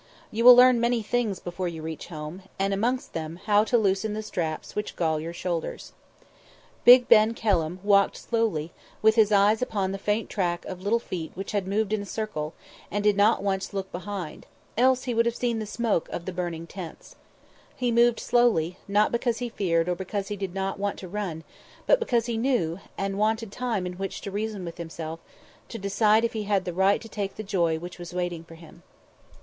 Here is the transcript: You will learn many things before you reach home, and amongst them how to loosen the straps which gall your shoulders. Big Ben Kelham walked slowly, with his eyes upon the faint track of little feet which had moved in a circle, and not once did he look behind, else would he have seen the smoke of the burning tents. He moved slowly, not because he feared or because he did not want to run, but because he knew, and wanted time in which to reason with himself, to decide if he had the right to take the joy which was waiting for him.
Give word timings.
You 0.31 0.43
will 0.45 0.55
learn 0.55 0.79
many 0.81 1.03
things 1.03 1.39
before 1.39 1.67
you 1.67 1.83
reach 1.83 2.07
home, 2.07 2.41
and 2.57 2.73
amongst 2.73 3.13
them 3.13 3.35
how 3.45 3.63
to 3.65 3.77
loosen 3.77 4.13
the 4.15 4.23
straps 4.23 4.75
which 4.75 4.95
gall 4.95 5.19
your 5.19 5.31
shoulders. 5.31 5.93
Big 6.83 7.07
Ben 7.07 7.35
Kelham 7.35 7.79
walked 7.83 8.17
slowly, 8.17 8.71
with 9.03 9.13
his 9.13 9.31
eyes 9.31 9.61
upon 9.61 9.91
the 9.91 9.99
faint 9.99 10.27
track 10.27 10.65
of 10.65 10.81
little 10.81 10.97
feet 10.97 11.31
which 11.35 11.51
had 11.51 11.67
moved 11.67 11.93
in 11.93 12.01
a 12.01 12.05
circle, 12.07 12.55
and 12.89 13.15
not 13.15 13.43
once 13.43 13.65
did 13.67 13.71
he 13.73 13.77
look 13.77 13.91
behind, 13.91 14.47
else 14.75 15.05
would 15.05 15.23
he 15.27 15.29
have 15.29 15.35
seen 15.35 15.59
the 15.59 15.67
smoke 15.67 16.09
of 16.09 16.25
the 16.25 16.33
burning 16.33 16.65
tents. 16.65 17.15
He 17.75 17.91
moved 17.91 18.19
slowly, 18.19 18.77
not 18.87 19.11
because 19.11 19.37
he 19.37 19.49
feared 19.49 19.87
or 19.87 19.93
because 19.93 20.29
he 20.29 20.35
did 20.35 20.55
not 20.55 20.79
want 20.79 20.97
to 20.97 21.07
run, 21.07 21.43
but 21.85 21.99
because 21.99 22.25
he 22.25 22.37
knew, 22.37 22.79
and 22.97 23.19
wanted 23.19 23.51
time 23.51 23.85
in 23.85 23.93
which 23.99 24.21
to 24.21 24.31
reason 24.31 24.65
with 24.65 24.79
himself, 24.79 25.19
to 25.69 25.77
decide 25.77 26.25
if 26.25 26.33
he 26.33 26.45
had 26.45 26.65
the 26.65 26.73
right 26.73 26.99
to 27.01 27.07
take 27.09 27.35
the 27.35 27.43
joy 27.43 27.77
which 27.77 27.99
was 27.99 28.13
waiting 28.15 28.43
for 28.43 28.55
him. 28.55 28.81